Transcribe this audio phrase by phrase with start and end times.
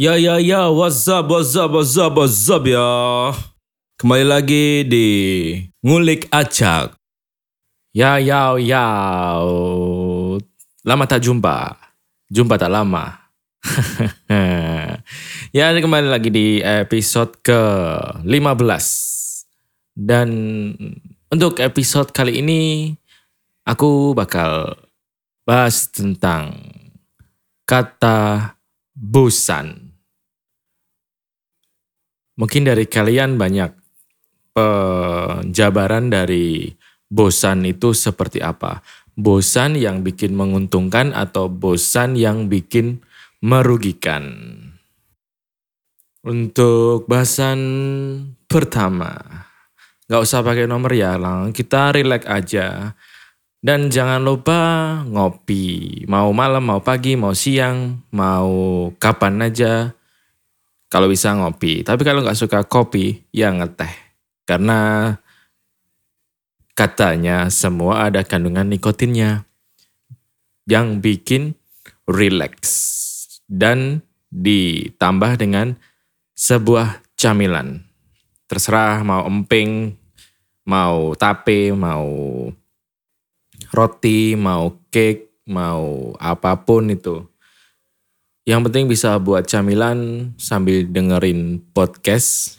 [0.00, 3.36] Ya ya ya, what's up, what's up, what's up, what's up ya.
[4.00, 5.08] Kembali lagi di
[5.84, 6.96] Ngulik Acak.
[7.92, 8.86] Ya ya ya.
[10.88, 11.76] Lama tak jumpa.
[12.32, 13.28] Jumpa tak lama.
[15.52, 18.86] ya, kembali lagi di episode ke-15.
[19.92, 20.28] Dan
[21.28, 22.96] untuk episode kali ini
[23.68, 24.80] aku bakal
[25.44, 26.56] bahas tentang
[27.68, 28.56] kata
[28.96, 29.89] bosan.
[32.40, 33.68] Mungkin dari kalian banyak
[34.56, 36.72] penjabaran dari
[37.04, 38.80] bosan itu seperti apa.
[39.12, 43.04] Bosan yang bikin menguntungkan atau bosan yang bikin
[43.44, 44.56] merugikan.
[46.24, 47.60] Untuk bahasan
[48.48, 49.20] pertama,
[50.08, 51.52] nggak usah pakai nomor ya, lang.
[51.52, 52.96] Kita relax aja.
[53.60, 54.60] Dan jangan lupa
[55.04, 59.92] ngopi, mau malam, mau pagi, mau siang, mau kapan aja.
[60.90, 63.94] Kalau bisa ngopi, tapi kalau nggak suka kopi, ya ngeteh.
[64.42, 65.14] Karena
[66.74, 69.46] katanya semua ada kandungan nikotinnya
[70.66, 71.54] yang bikin
[72.10, 72.58] relax
[73.46, 74.02] dan
[74.34, 75.78] ditambah dengan
[76.34, 77.86] sebuah camilan.
[78.50, 79.94] Terserah mau emping,
[80.66, 82.10] mau tape, mau
[83.70, 87.29] roti, mau cake, mau apa pun itu.
[88.50, 92.58] Yang penting bisa buat camilan sambil dengerin podcast.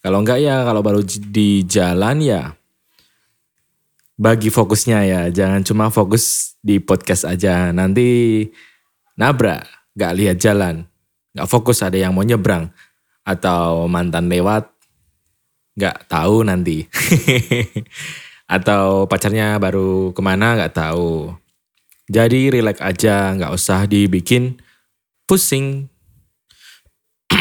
[0.00, 2.56] Kalau enggak ya, kalau baru di jalan ya
[4.16, 5.20] bagi fokusnya ya.
[5.28, 7.68] Jangan cuma fokus di podcast aja.
[7.76, 8.40] Nanti
[9.20, 9.68] nabrak,
[10.00, 10.88] nggak lihat jalan.
[11.36, 12.72] Nggak fokus ada yang mau nyebrang.
[13.20, 14.64] Atau mantan lewat,
[15.76, 16.88] nggak tahu nanti.
[18.56, 21.36] Atau pacarnya baru ke mana nggak tahu.
[22.08, 24.69] Jadi relax aja, nggak usah dibikin
[25.30, 25.86] pusing.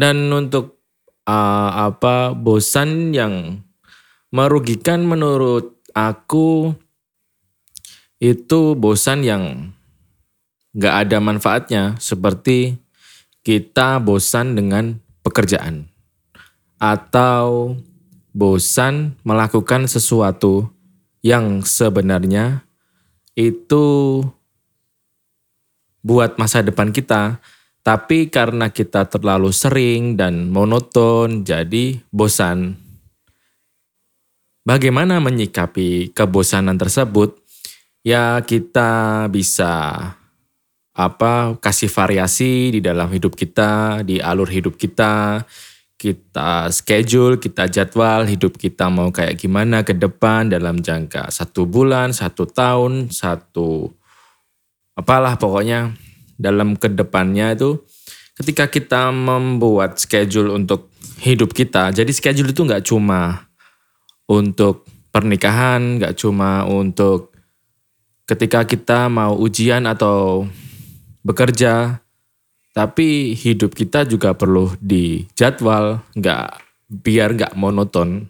[0.00, 0.82] Dan untuk
[1.30, 3.62] uh, apa bosan yang
[4.34, 6.74] merugikan menurut aku
[8.18, 9.70] itu bosan yang
[10.74, 12.82] nggak ada manfaatnya seperti
[13.46, 15.86] kita bosan dengan pekerjaan
[16.82, 17.78] atau
[18.34, 20.74] bosan melakukan sesuatu
[21.22, 22.66] yang sebenarnya
[23.38, 24.20] itu
[26.04, 27.40] buat masa depan kita,
[27.80, 32.76] tapi karena kita terlalu sering dan monoton, jadi bosan.
[34.64, 37.40] Bagaimana menyikapi kebosanan tersebut?
[38.04, 39.96] Ya kita bisa
[40.94, 45.44] apa kasih variasi di dalam hidup kita, di alur hidup kita,
[45.96, 52.12] kita schedule, kita jadwal hidup kita mau kayak gimana ke depan dalam jangka satu bulan,
[52.12, 53.88] satu tahun, satu
[54.94, 55.94] apalah pokoknya
[56.34, 57.82] dalam ke depannya itu
[58.34, 60.90] ketika kita membuat schedule untuk
[61.22, 63.46] hidup kita, jadi schedule itu nggak cuma
[64.26, 67.30] untuk pernikahan, nggak cuma untuk
[68.26, 70.48] ketika kita mau ujian atau
[71.22, 72.02] bekerja,
[72.74, 76.46] tapi hidup kita juga perlu dijadwal, nggak
[76.90, 78.26] biar nggak monoton.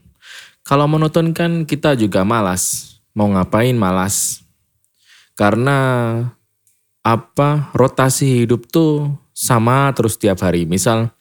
[0.65, 4.45] Kalau monoton kan kita juga malas, mau ngapain malas.
[5.35, 5.77] Karena
[7.05, 10.65] apa rotasi hidup tuh sama terus tiap hari.
[10.65, 11.13] Misal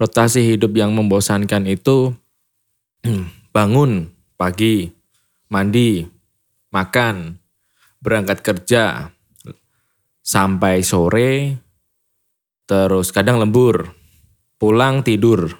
[0.00, 2.16] rotasi hidup yang membosankan itu
[3.54, 4.08] bangun
[4.40, 4.88] pagi,
[5.52, 6.02] mandi,
[6.72, 7.36] makan,
[8.00, 9.12] berangkat kerja,
[10.24, 11.60] sampai sore
[12.68, 13.96] Terus kadang lembur,
[14.60, 15.56] pulang tidur.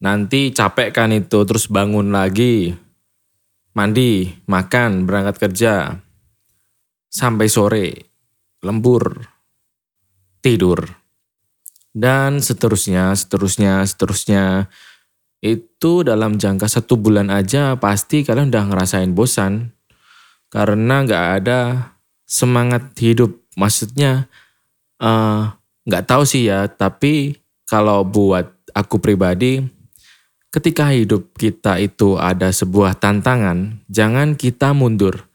[0.00, 2.72] Nanti capek kan itu, terus bangun lagi,
[3.76, 6.00] mandi, makan, berangkat kerja.
[7.14, 8.10] Sampai sore,
[8.66, 9.22] lembur,
[10.42, 10.82] tidur.
[11.94, 14.66] Dan seterusnya, seterusnya, seterusnya.
[15.38, 19.70] Itu dalam jangka satu bulan aja pasti kalian udah ngerasain bosan.
[20.50, 21.94] Karena nggak ada
[22.26, 23.38] semangat hidup.
[23.54, 24.26] Maksudnya
[25.04, 25.42] Eh,
[25.84, 27.36] nggak uh, tahu sih ya, tapi
[27.66, 29.60] kalau buat aku pribadi,
[30.54, 35.26] ketika hidup kita itu ada sebuah tantangan, jangan kita mundur,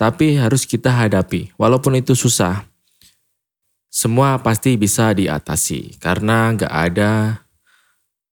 [0.00, 1.52] tapi harus kita hadapi.
[1.60, 2.64] Walaupun itu susah,
[3.92, 7.44] semua pasti bisa diatasi karena nggak ada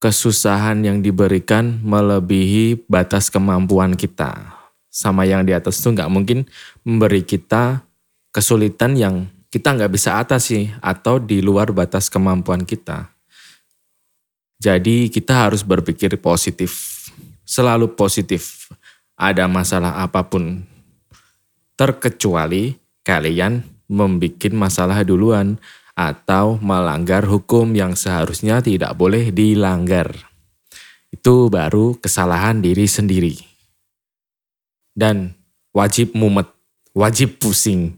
[0.00, 4.56] kesusahan yang diberikan melebihi batas kemampuan kita.
[4.88, 6.48] Sama yang di atas itu nggak mungkin
[6.88, 7.84] memberi kita
[8.32, 13.12] kesulitan yang kita nggak bisa atasi atau di luar batas kemampuan kita.
[14.56, 17.04] Jadi kita harus berpikir positif,
[17.44, 18.72] selalu positif.
[19.18, 20.62] Ada masalah apa pun,
[21.78, 22.74] terkecuali
[23.06, 25.62] kalian membuat masalah duluan
[25.94, 30.10] atau melanggar hukum yang seharusnya tidak boleh dilanggar.
[31.08, 33.34] Itu baru kesalahan diri sendiri.
[34.92, 35.32] Dan
[35.70, 36.50] wajib mumet,
[36.92, 37.94] wajib pusing,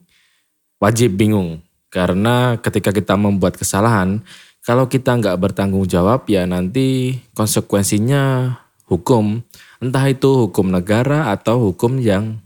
[0.77, 1.65] wajib bingung.
[1.91, 4.23] Karena ketika kita membuat kesalahan,
[4.63, 8.55] kalau kita nggak bertanggung jawab ya nanti konsekuensinya
[8.87, 9.43] hukum.
[9.81, 12.39] Entah itu hukum negara atau hukum yang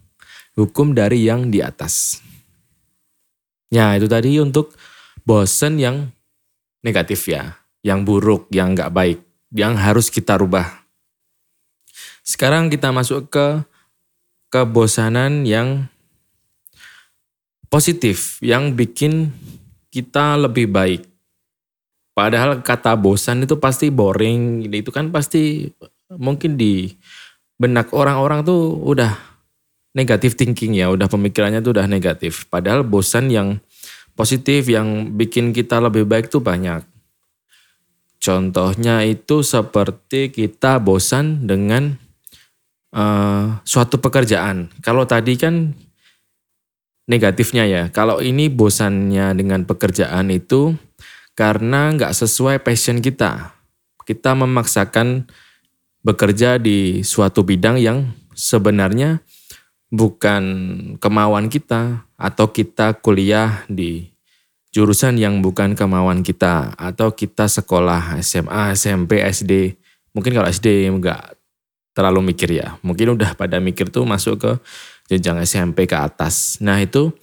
[0.55, 2.23] hukum dari yang di atas.
[3.71, 4.75] Ya itu tadi untuk
[5.27, 6.15] bosen yang
[6.87, 9.19] negatif ya, yang buruk, yang nggak baik,
[9.51, 10.85] yang harus kita rubah.
[12.23, 13.61] Sekarang kita masuk ke
[14.49, 15.91] kebosanan yang
[17.67, 19.35] positif, yang bikin
[19.91, 21.03] kita lebih baik.
[22.15, 25.67] Padahal kata bosan itu pasti boring, itu kan pasti
[26.15, 26.95] mungkin di
[27.59, 29.34] benak orang-orang tuh udah
[29.95, 32.45] negatif thinking ya, udah pemikirannya tuh udah negatif.
[32.51, 33.63] Padahal bosan yang
[34.19, 36.83] positif yang bikin kita lebih baik tuh banyak.
[38.19, 41.95] Contohnya itu seperti kita bosan dengan
[42.97, 44.73] uh, suatu pekerjaan.
[44.81, 45.77] Kalau tadi kan
[47.05, 47.83] negatifnya ya.
[47.93, 50.73] Kalau ini bosannya dengan pekerjaan itu
[51.37, 53.53] karena nggak sesuai passion kita.
[54.05, 55.29] Kita memaksakan
[56.05, 59.25] bekerja di suatu bidang yang sebenarnya
[59.93, 60.43] bukan
[61.03, 64.15] kemauan kita atau kita kuliah di
[64.75, 69.79] jurusan yang bukan kemauan kita atau kita sekolah SMA, SMP, SD.
[70.11, 71.39] Mungkin kalau SD enggak
[71.95, 72.75] terlalu mikir ya.
[72.83, 74.53] Mungkin udah pada mikir tuh masuk ke
[75.07, 76.59] jenjang SMP ke atas.
[76.59, 77.15] Nah itu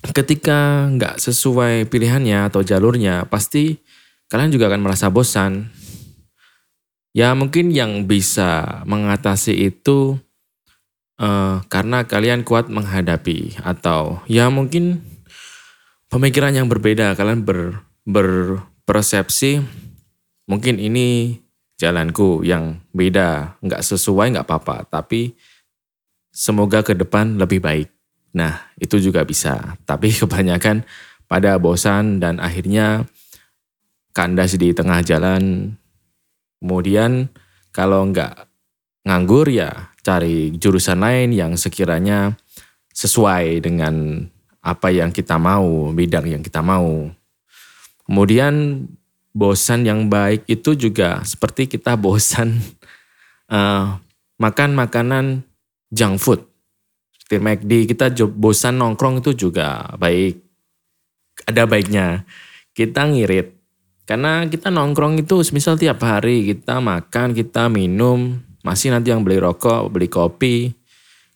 [0.00, 3.76] ketika nggak sesuai pilihannya atau jalurnya pasti
[4.32, 5.68] kalian juga akan merasa bosan.
[7.12, 10.16] Ya mungkin yang bisa mengatasi itu
[11.20, 15.04] uh, karena kalian kuat menghadapi atau ya mungkin
[16.08, 19.60] pemikiran yang berbeda kalian ber, berpersepsi
[20.48, 21.38] mungkin ini
[21.76, 25.36] jalanku yang beda nggak sesuai nggak apa-apa tapi
[26.30, 27.90] semoga ke depan lebih baik.
[28.38, 29.76] Nah itu juga bisa.
[29.84, 30.86] Tapi kebanyakan
[31.26, 33.04] pada bosan dan akhirnya
[34.14, 35.74] kandas di tengah jalan.
[36.62, 37.30] Kemudian
[37.74, 38.46] kalau nggak
[39.06, 42.36] nganggur ya cari jurusan lain yang sekiranya
[42.92, 44.26] sesuai dengan
[44.60, 47.08] apa yang kita mau, bidang yang kita mau.
[48.04, 48.84] Kemudian
[49.30, 52.60] bosan yang baik itu juga seperti kita bosan
[53.48, 53.96] uh,
[54.42, 55.24] makan makanan
[55.92, 56.40] junk food.
[57.16, 60.42] Seperti McD, kita bosan nongkrong itu juga baik.
[61.46, 62.26] Ada baiknya.
[62.74, 63.56] Kita ngirit.
[64.04, 69.40] Karena kita nongkrong itu misal tiap hari kita makan, kita minum, masih nanti yang beli
[69.40, 70.72] rokok, beli kopi.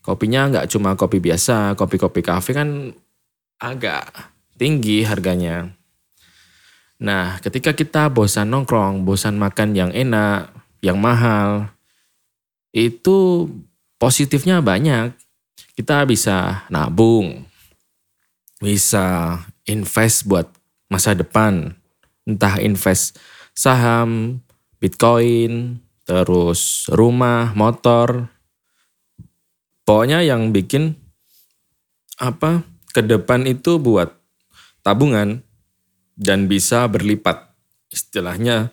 [0.05, 2.93] Kopinya nggak cuma kopi biasa, kopi-kopi kafe kan
[3.57, 4.13] agak
[4.61, 5.73] tinggi harganya.
[7.01, 10.53] Nah, ketika kita bosan nongkrong, bosan makan yang enak,
[10.85, 11.73] yang mahal,
[12.73, 13.49] itu
[13.97, 15.13] positifnya banyak.
[15.75, 17.49] Kita bisa nabung,
[18.63, 19.37] bisa
[19.67, 20.47] invest buat
[20.87, 21.75] masa depan,
[22.23, 23.19] entah invest
[23.59, 24.39] saham,
[24.79, 28.29] bitcoin, terus rumah, motor.
[29.85, 30.97] Pokoknya yang bikin
[32.17, 34.13] apa ke depan itu buat
[34.81, 35.45] tabungan
[36.17, 37.53] dan bisa berlipat.
[37.91, 38.71] Istilahnya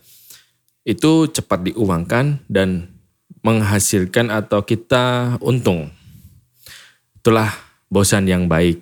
[0.87, 2.89] itu cepat diuangkan dan
[3.41, 5.89] menghasilkan atau kita untung.
[7.17, 7.49] Itulah
[7.89, 8.81] bosan yang baik.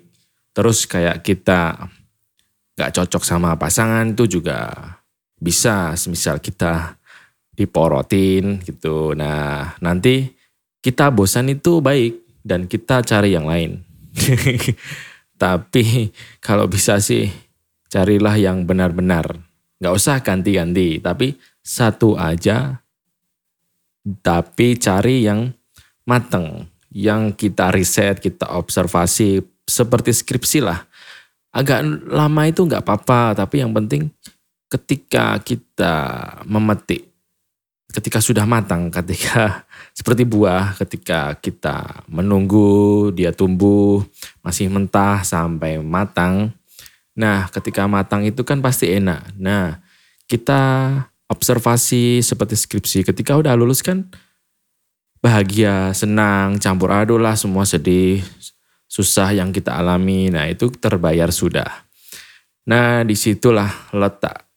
[0.55, 1.87] Terus kayak kita
[2.75, 4.71] gak cocok sama pasangan itu juga
[5.39, 5.95] bisa.
[6.07, 6.98] Misal kita
[7.59, 9.11] diporotin gitu.
[9.11, 10.31] Nah, nanti
[10.79, 13.83] kita bosan itu baik dan kita cari yang lain.
[15.43, 16.07] Tapi
[16.39, 17.27] kalau bisa sih
[17.91, 19.43] carilah yang benar-benar.
[19.79, 22.83] Gak usah ganti-ganti, tapi satu aja.
[24.03, 25.55] Tapi cari yang
[26.03, 30.83] mateng, yang kita riset, kita observasi, seperti skripsi lah.
[31.55, 31.79] Agak
[32.11, 34.11] lama itu nggak apa-apa, tapi yang penting
[34.67, 35.95] ketika kita
[36.45, 37.08] memetik
[37.89, 39.65] ketika sudah matang, ketika
[39.97, 44.05] seperti buah, ketika kita menunggu dia tumbuh
[44.45, 46.53] masih mentah sampai matang.
[47.19, 49.35] Nah, ketika matang itu kan pasti enak.
[49.35, 49.83] Nah,
[50.29, 50.61] kita
[51.27, 53.03] observasi seperti skripsi.
[53.03, 54.07] Ketika udah lulus kan
[55.19, 58.23] bahagia, senang, campur aduk lah semua sedih,
[58.87, 60.31] susah yang kita alami.
[60.31, 61.67] Nah, itu terbayar sudah.
[62.69, 64.47] Nah, di situlah letak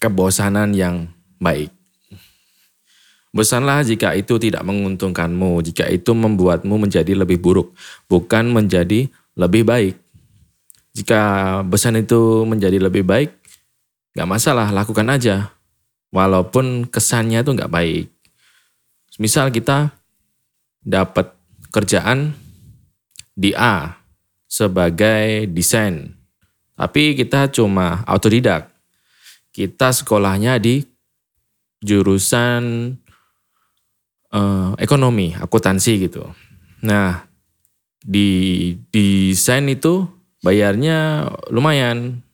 [0.00, 1.81] kebosanan yang baik.
[3.32, 7.72] Bosanlah jika itu tidak menguntungkanmu, jika itu membuatmu menjadi lebih buruk,
[8.04, 9.96] bukan menjadi lebih baik.
[10.92, 11.20] Jika
[11.64, 13.32] bosan itu menjadi lebih baik,
[14.12, 15.48] gak masalah, lakukan aja.
[16.12, 18.12] Walaupun kesannya itu gak baik.
[19.16, 19.96] Misal kita
[20.84, 21.32] dapat
[21.72, 22.36] kerjaan
[23.32, 23.96] di A
[24.44, 26.12] sebagai desain,
[26.76, 28.68] tapi kita cuma autodidak.
[29.52, 30.84] Kita sekolahnya di
[31.80, 32.92] jurusan
[34.32, 36.26] uh, ekonomi, akuntansi gitu.
[36.82, 37.22] Nah,
[38.02, 40.08] di desain itu
[40.42, 42.24] bayarnya lumayan.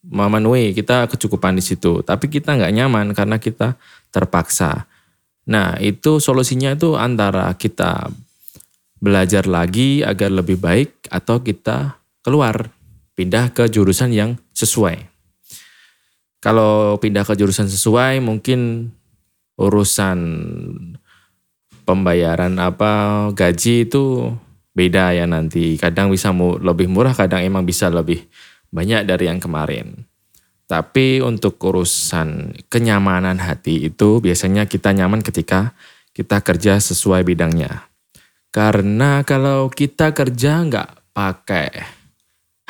[0.00, 2.00] Way, kita kecukupan di situ.
[2.00, 3.76] Tapi kita nggak nyaman karena kita
[4.08, 4.88] terpaksa.
[5.44, 8.08] Nah, itu solusinya itu antara kita
[8.96, 12.72] belajar lagi agar lebih baik atau kita keluar,
[13.12, 15.04] pindah ke jurusan yang sesuai.
[16.40, 18.88] Kalau pindah ke jurusan sesuai mungkin
[19.60, 20.18] urusan
[21.84, 24.34] pembayaran apa gaji itu
[24.74, 25.76] beda ya nanti.
[25.76, 28.24] Kadang bisa lebih murah, kadang emang bisa lebih
[28.70, 30.06] banyak dari yang kemarin.
[30.70, 35.74] Tapi untuk urusan kenyamanan hati itu biasanya kita nyaman ketika
[36.14, 37.90] kita kerja sesuai bidangnya.
[38.50, 41.70] Karena kalau kita kerja nggak pakai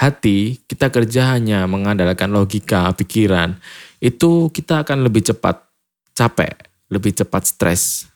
[0.00, 3.61] hati, kita kerja hanya mengandalkan logika, pikiran,
[4.00, 5.61] itu kita akan lebih cepat
[6.17, 6.52] capek,
[6.88, 8.10] lebih cepat stres.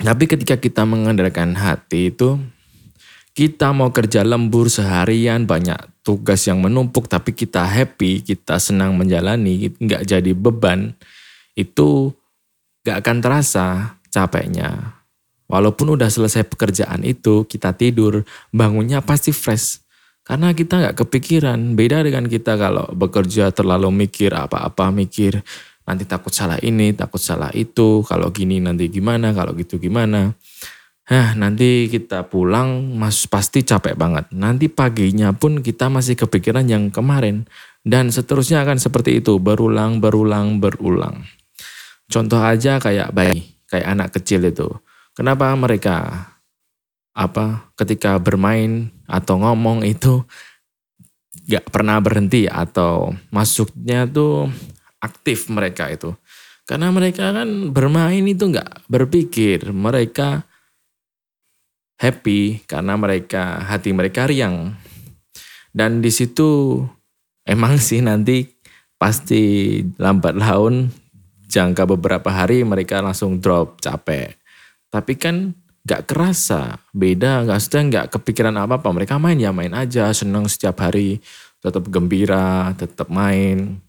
[0.00, 2.40] Tapi ketika kita mengandalkan hati itu,
[3.36, 9.72] kita mau kerja lembur seharian, banyak tugas yang menumpuk, tapi kita happy, kita senang menjalani,
[9.76, 10.92] nggak jadi beban,
[11.56, 12.12] itu
[12.84, 13.66] nggak akan terasa
[14.12, 15.00] capeknya.
[15.48, 19.84] Walaupun udah selesai pekerjaan itu, kita tidur, bangunnya pasti fresh.
[20.22, 25.42] Karena kita nggak kepikiran, beda dengan kita kalau bekerja terlalu mikir apa-apa, mikir
[25.86, 30.34] nanti takut salah ini, takut salah itu, kalau gini nanti gimana, kalau gitu gimana.
[31.10, 34.30] Nah, nanti kita pulang mas pasti capek banget.
[34.32, 37.44] Nanti paginya pun kita masih kepikiran yang kemarin.
[37.82, 41.26] Dan seterusnya akan seperti itu, berulang, berulang, berulang.
[42.06, 44.70] Contoh aja kayak bayi, kayak anak kecil itu.
[45.12, 46.30] Kenapa mereka
[47.12, 50.24] apa ketika bermain atau ngomong itu
[51.44, 54.48] gak pernah berhenti atau masuknya tuh
[55.02, 56.14] aktif mereka itu.
[56.62, 59.74] Karena mereka kan bermain itu gak berpikir.
[59.74, 60.46] Mereka
[61.98, 64.78] happy karena mereka hati mereka riang.
[65.74, 66.78] Dan di situ
[67.42, 68.46] emang sih nanti
[68.94, 70.86] pasti lambat laun
[71.50, 74.38] jangka beberapa hari mereka langsung drop capek.
[74.86, 75.50] Tapi kan
[75.82, 77.42] gak kerasa beda.
[77.42, 81.18] Gak sudah gak kepikiran apa apa mereka main ya main aja senang setiap hari.
[81.58, 83.82] Tetap gembira tetap main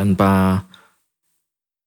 [0.00, 0.64] tanpa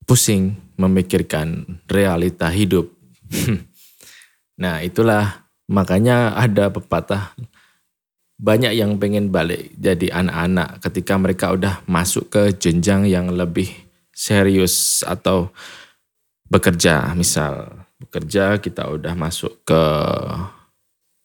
[0.05, 2.93] pusing memikirkan realita hidup.
[4.53, 7.33] Nah itulah makanya ada pepatah
[8.37, 13.73] banyak yang pengen balik jadi anak-anak ketika mereka udah masuk ke jenjang yang lebih
[14.13, 15.49] serius atau
[16.53, 17.17] bekerja.
[17.17, 19.83] Misal bekerja kita udah masuk ke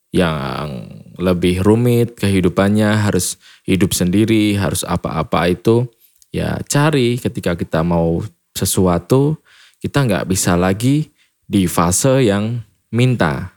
[0.08, 0.88] yang
[1.20, 3.36] lebih rumit kehidupannya harus
[3.68, 5.84] hidup sendiri harus apa-apa itu
[6.38, 8.22] ya cari ketika kita mau
[8.54, 9.38] sesuatu
[9.78, 11.10] kita nggak bisa lagi
[11.46, 12.58] di fase yang
[12.90, 13.54] minta.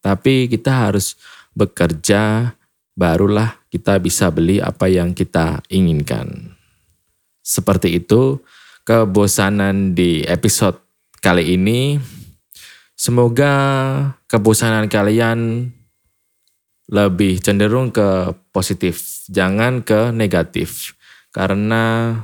[0.00, 1.18] Tapi kita harus
[1.52, 2.54] bekerja
[2.96, 6.56] barulah kita bisa beli apa yang kita inginkan.
[7.42, 8.40] Seperti itu
[8.86, 10.80] kebosanan di episode
[11.20, 12.00] kali ini.
[12.96, 13.52] Semoga
[14.24, 15.68] kebosanan kalian
[16.88, 20.95] lebih cenderung ke positif, jangan ke negatif.
[21.36, 22.16] Karena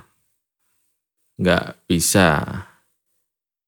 [1.37, 2.41] nggak bisa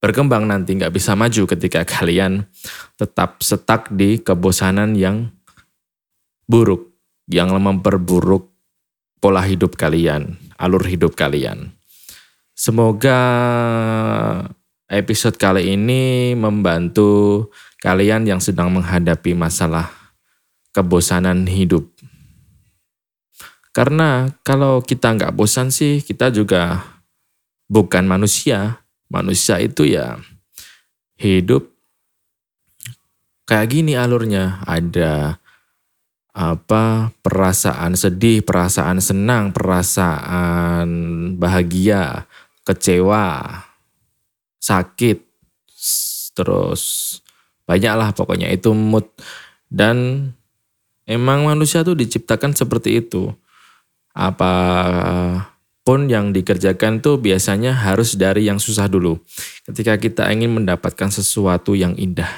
[0.00, 2.48] berkembang nanti, nggak bisa maju ketika kalian
[2.96, 5.28] tetap setak di kebosanan yang
[6.48, 6.96] buruk,
[7.28, 8.48] yang memperburuk
[9.20, 11.76] pola hidup kalian, alur hidup kalian.
[12.56, 13.20] Semoga
[14.88, 17.48] episode kali ini membantu
[17.82, 19.90] kalian yang sedang menghadapi masalah
[20.70, 21.93] kebosanan hidup.
[23.74, 26.94] Karena kalau kita nggak bosan sih, kita juga
[27.66, 28.86] bukan manusia.
[29.10, 30.14] Manusia itu ya
[31.18, 31.74] hidup
[33.50, 34.62] kayak gini alurnya.
[34.62, 35.42] Ada
[36.34, 40.88] apa perasaan sedih, perasaan senang, perasaan
[41.38, 42.30] bahagia,
[42.62, 43.58] kecewa,
[44.58, 45.18] sakit,
[46.34, 46.82] terus
[47.64, 49.06] banyaklah pokoknya itu mood
[49.70, 50.30] dan
[51.06, 53.30] emang manusia tuh diciptakan seperti itu.
[54.14, 54.54] Apa
[55.84, 59.20] pun yang dikerjakan tuh biasanya harus dari yang susah dulu.
[59.66, 62.30] Ketika kita ingin mendapatkan sesuatu yang indah.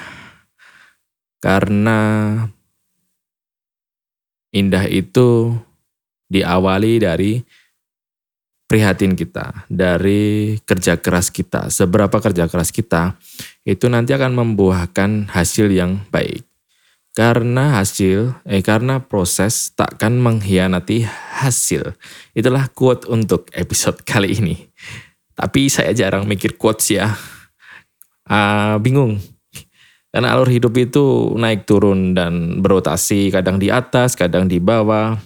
[1.37, 2.33] Karena
[4.51, 5.53] indah itu
[6.27, 7.39] diawali dari
[8.67, 11.69] prihatin kita, dari kerja keras kita.
[11.71, 13.15] Seberapa kerja keras kita,
[13.63, 16.46] itu nanti akan membuahkan hasil yang baik.
[17.17, 21.09] Karena hasil, eh karena proses takkan mengkhianati
[21.41, 21.97] hasil.
[22.37, 24.69] Itulah quote untuk episode kali ini.
[25.33, 27.17] Tapi saya jarang mikir quotes ya.
[28.29, 29.17] Uh, bingung.
[30.13, 35.17] Karena alur hidup itu naik turun dan berotasi, kadang di atas, kadang di bawah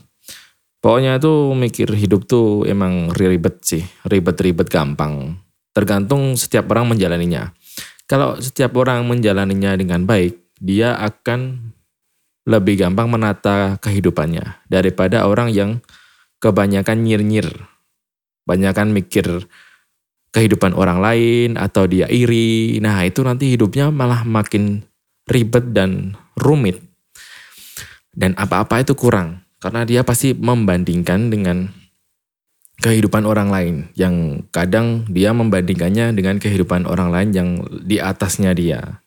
[0.82, 5.38] Pokoknya tuh mikir hidup tuh emang ribet sih, ribet-ribet gampang.
[5.78, 7.54] Tergantung setiap orang menjalaninya.
[8.10, 11.70] Kalau setiap orang menjalaninya dengan baik, dia akan
[12.46, 15.72] lebih gampang menata kehidupannya daripada orang yang
[16.42, 17.48] kebanyakan nyir-nyir.
[18.50, 19.46] Banyakan mikir
[20.34, 22.82] kehidupan orang lain atau dia iri.
[22.82, 24.82] Nah, itu nanti hidupnya malah makin
[25.30, 26.82] ribet dan rumit.
[28.12, 31.72] Dan apa-apa itu kurang karena dia pasti membandingkan dengan
[32.82, 37.50] kehidupan orang lain yang kadang dia membandingkannya dengan kehidupan orang lain yang
[37.86, 39.06] di atasnya dia.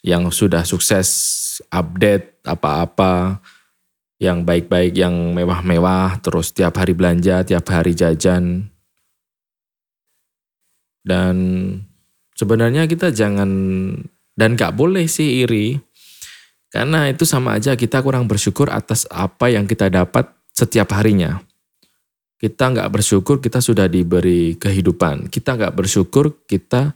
[0.00, 1.08] Yang sudah sukses
[1.68, 3.40] update apa-apa
[4.20, 8.68] yang baik-baik, yang mewah-mewah, terus tiap hari belanja, tiap hari jajan.
[11.00, 11.36] Dan
[12.36, 13.48] sebenarnya kita jangan
[14.36, 15.80] dan gak boleh sih iri
[16.70, 21.42] karena itu sama aja kita kurang bersyukur atas apa yang kita dapat setiap harinya.
[22.38, 25.28] Kita nggak bersyukur kita sudah diberi kehidupan.
[25.28, 26.94] Kita nggak bersyukur kita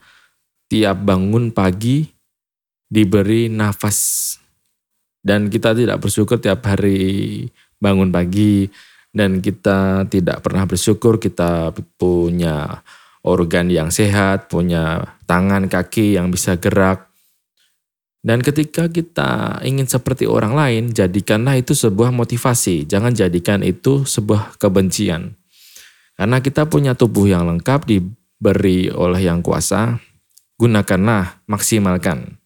[0.71, 2.07] tiap bangun pagi
[2.95, 4.31] diberi nafas.
[5.19, 7.43] Dan kita tidak bersyukur tiap hari
[7.83, 8.71] bangun pagi.
[9.11, 12.83] Dan kita tidak pernah bersyukur kita punya
[13.27, 17.15] organ yang sehat, punya tangan, kaki yang bisa gerak,
[18.25, 22.89] dan ketika kita ingin seperti orang lain, jadikanlah itu sebuah motivasi.
[22.89, 25.37] Jangan jadikan itu sebuah kebencian.
[26.17, 30.01] Karena kita punya tubuh yang lengkap diberi oleh yang kuasa,
[30.57, 32.41] gunakanlah, maksimalkan.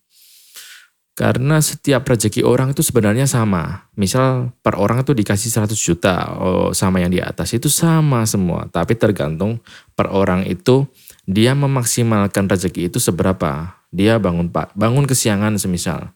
[1.18, 3.90] Karena setiap rezeki orang itu sebenarnya sama.
[3.98, 8.70] Misal per orang itu dikasih 100 juta oh, sama yang di atas itu sama semua.
[8.70, 9.58] Tapi tergantung
[9.98, 10.86] per orang itu
[11.26, 13.82] dia memaksimalkan rezeki itu seberapa.
[13.90, 16.14] Dia bangun pak bangun kesiangan semisal.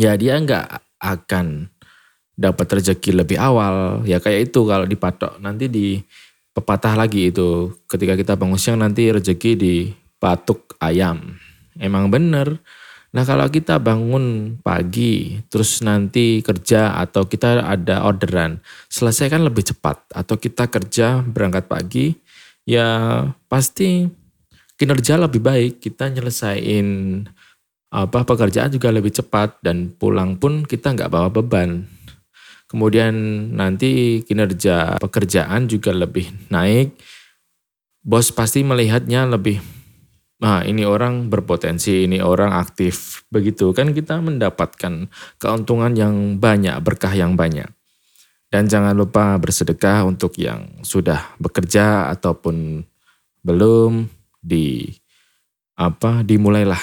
[0.00, 1.68] Ya dia nggak akan
[2.40, 4.00] dapat rezeki lebih awal.
[4.08, 6.00] Ya kayak itu kalau dipatok nanti di
[6.56, 7.68] pepatah lagi itu.
[7.84, 11.36] Ketika kita bangun siang nanti rezeki di patuk ayam.
[11.76, 12.64] Emang bener
[13.14, 18.58] nah kalau kita bangun pagi terus nanti kerja atau kita ada orderan
[18.90, 22.10] selesaikan lebih cepat atau kita kerja berangkat pagi
[22.66, 24.10] ya pasti
[24.74, 26.88] kinerja lebih baik, kita nyelesain
[27.94, 31.86] apa pekerjaan juga lebih cepat dan pulang pun kita nggak bawa beban.
[32.66, 33.14] Kemudian
[33.54, 36.98] nanti kinerja pekerjaan juga lebih naik.
[38.04, 39.62] Bos pasti melihatnya lebih,
[40.44, 43.24] nah ini orang berpotensi, ini orang aktif.
[43.32, 45.08] Begitu kan kita mendapatkan
[45.40, 47.72] keuntungan yang banyak, berkah yang banyak.
[48.52, 52.84] Dan jangan lupa bersedekah untuk yang sudah bekerja ataupun
[53.40, 54.06] belum
[54.44, 54.92] di
[55.74, 56.78] apa dimulailah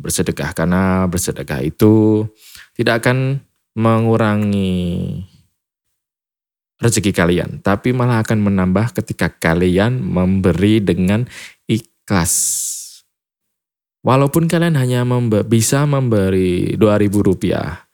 [0.00, 2.24] bersedekah karena bersedekah itu
[2.72, 3.44] tidak akan
[3.76, 5.20] mengurangi
[6.80, 11.28] rezeki kalian, tapi malah akan menambah ketika kalian memberi dengan
[11.68, 12.79] ikhlas.
[14.00, 17.84] Walaupun kalian hanya membe bisa memberi 2000 rupiah,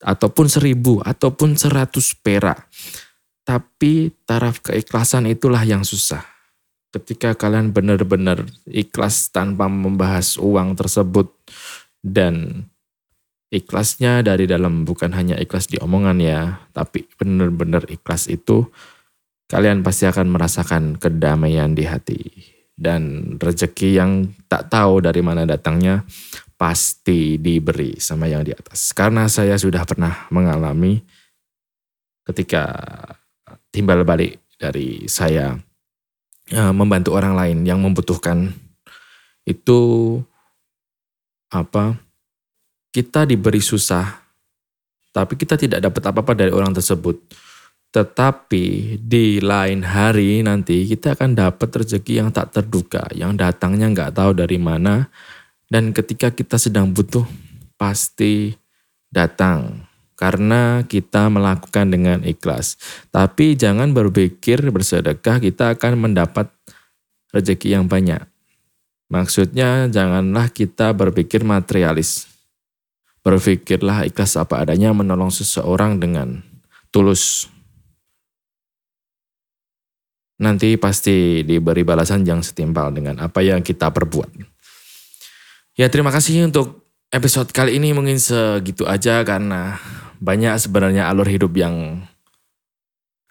[0.00, 2.68] ataupun 1000, ataupun 100 perak,
[3.44, 6.24] tapi taraf keikhlasan itulah yang susah.
[6.92, 11.28] Ketika kalian benar-benar ikhlas tanpa membahas uang tersebut
[12.00, 12.64] dan
[13.50, 18.70] ikhlasnya dari dalam bukan hanya ikhlas di omongan ya, tapi benar-benar ikhlas itu
[19.50, 24.10] kalian pasti akan merasakan kedamaian di hati dan rezeki yang
[24.50, 26.02] tak tahu dari mana datangnya
[26.58, 28.94] pasti diberi sama yang di atas.
[28.94, 31.02] Karena saya sudah pernah mengalami
[32.26, 32.64] ketika
[33.70, 35.54] timbal balik dari saya
[36.54, 38.54] uh, membantu orang lain yang membutuhkan
[39.44, 39.80] itu
[41.52, 42.00] apa
[42.94, 44.24] kita diberi susah
[45.14, 47.20] tapi kita tidak dapat apa-apa dari orang tersebut
[47.94, 54.18] tetapi di lain hari nanti kita akan dapat rezeki yang tak terduga yang datangnya nggak
[54.18, 55.06] tahu dari mana
[55.70, 57.22] dan ketika kita sedang butuh
[57.78, 58.58] pasti
[59.14, 62.78] datang karena kita melakukan dengan ikhlas.
[63.10, 66.50] Tapi jangan berpikir bersedekah kita akan mendapat
[67.34, 68.22] rezeki yang banyak.
[69.10, 72.30] Maksudnya janganlah kita berpikir materialis.
[73.20, 76.40] Berpikirlah ikhlas apa adanya menolong seseorang dengan
[76.88, 77.53] tulus.
[80.34, 84.30] Nanti pasti diberi balasan yang setimpal dengan apa yang kita perbuat.
[85.78, 89.78] Ya terima kasih untuk episode kali ini mungkin segitu aja karena
[90.18, 92.02] banyak sebenarnya alur hidup yang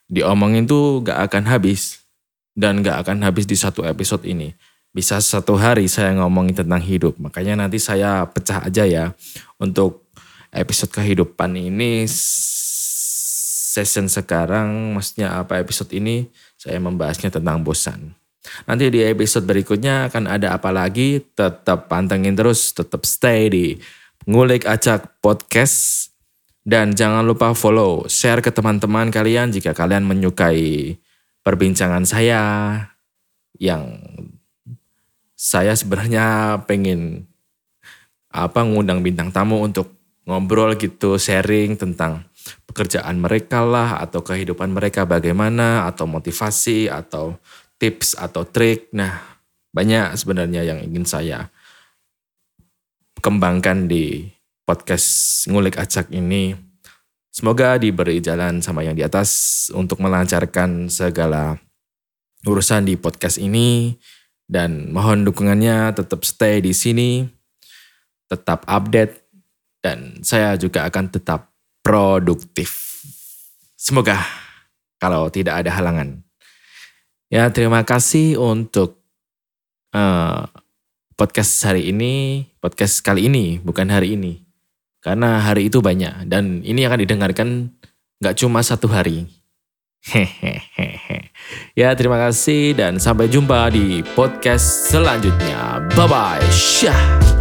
[0.07, 2.03] diomongin tuh gak akan habis
[2.55, 4.55] dan gak akan habis di satu episode ini
[4.93, 7.17] bisa satu hari saya ngomongin tentang hidup.
[7.17, 9.05] Makanya nanti saya pecah aja ya
[9.57, 10.05] untuk
[10.53, 12.05] episode kehidupan ini
[13.73, 16.29] session sekarang maksudnya apa episode ini
[16.63, 18.15] saya membahasnya tentang bosan.
[18.63, 23.65] Nanti di episode berikutnya akan ada apa lagi tetap pantengin terus tetap stay di
[24.23, 26.07] ngulik acak podcast
[26.63, 30.95] dan jangan lupa follow share ke teman-teman kalian jika kalian menyukai
[31.43, 32.43] perbincangan saya
[33.59, 33.99] yang
[35.35, 37.27] saya sebenarnya pengen
[38.31, 39.91] apa ngundang bintang tamu untuk
[40.23, 42.23] ngobrol gitu, sharing tentang
[42.67, 47.37] pekerjaan mereka lah atau kehidupan mereka bagaimana atau motivasi atau
[47.77, 48.91] tips atau trik.
[48.95, 49.19] Nah,
[49.73, 51.49] banyak sebenarnya yang ingin saya
[53.23, 54.27] kembangkan di
[54.63, 56.55] podcast ngulik acak ini.
[57.33, 61.57] Semoga diberi jalan sama yang di atas untuk melancarkan segala
[62.45, 63.97] urusan di podcast ini
[64.45, 67.25] dan mohon dukungannya tetap stay di sini,
[68.29, 69.23] tetap update,
[69.81, 71.52] dan saya juga akan tetap
[71.83, 73.03] produktif.
[73.75, 74.23] Semoga
[74.97, 76.23] kalau tidak ada halangan.
[77.27, 79.03] Ya terima kasih untuk
[79.91, 80.47] uh,
[81.19, 84.41] podcast hari ini, podcast kali ini, bukan hari ini.
[85.03, 87.75] Karena hari itu banyak dan ini akan didengarkan
[88.23, 89.27] nggak cuma satu hari,
[90.03, 90.63] Hehehe.
[91.73, 95.81] Ya terima kasih dan sampai jumpa di podcast selanjutnya.
[95.97, 96.45] Bye bye.
[96.53, 97.32] Syah.